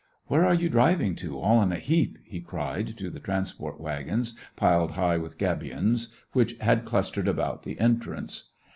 Where 0.25 0.43
are 0.47 0.55
you 0.55 0.67
driving 0.67 1.15
to, 1.17 1.37
all 1.39 1.61
in 1.61 1.71
a 1.71 1.75
heap!" 1.77 2.17
he 2.23 2.41
cried 2.41 2.97
to 2.97 3.11
the 3.11 3.19
transport 3.19 3.79
wagons 3.79 4.35
piled 4.55 4.93
high 4.93 5.17
with 5.19 5.37
gabions, 5.37 6.07
which 6.31 6.57
had 6.59 6.85
clustered 6.85 7.27
about 7.27 7.61
the 7.61 7.79
entrance. 7.79 8.49